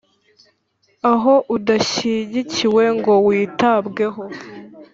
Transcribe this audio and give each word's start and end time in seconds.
Aho 1.11 1.33
udashyigikiwe 1.55 2.83
ngo 2.97 3.13
witabweho, 3.27 4.23